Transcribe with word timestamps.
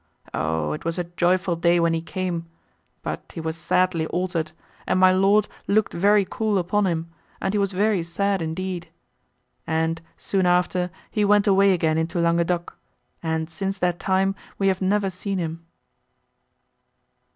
O, 0.33 0.71
it 0.73 0.83
was 0.83 0.97
a 0.97 1.03
joyful 1.03 1.55
day 1.55 1.79
when 1.79 1.93
he 1.93 2.01
came; 2.01 2.47
but 3.03 3.21
he 3.35 3.39
was 3.39 3.55
sadly 3.55 4.07
altered, 4.07 4.51
and 4.87 4.99
my 4.99 5.11
Lord 5.11 5.47
looked 5.67 5.93
very 5.93 6.25
cool 6.27 6.57
upon 6.57 6.87
him, 6.87 7.11
and 7.39 7.53
he 7.53 7.59
was 7.59 7.71
very 7.73 8.01
sad, 8.01 8.41
indeed. 8.41 8.89
And, 9.67 10.01
soon 10.17 10.47
after, 10.47 10.89
he 11.11 11.23
went 11.23 11.45
away 11.45 11.71
again 11.71 11.99
into 11.99 12.19
Languedoc, 12.19 12.75
and, 13.21 13.47
since 13.47 13.77
that 13.77 13.99
time, 13.99 14.33
we 14.57 14.69
have 14.69 14.81
never 14.81 15.11
seen 15.11 15.37
him." 15.37 15.67